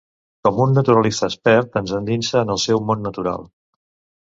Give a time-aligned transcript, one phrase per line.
[0.45, 3.49] Com un naturalista expert ens endinsa en el seu món natural.